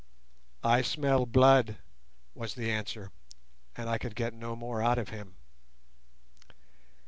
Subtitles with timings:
[0.63, 1.77] "I smell blood,"
[2.33, 3.11] was the answer;
[3.75, 5.35] and I could get no more out of him.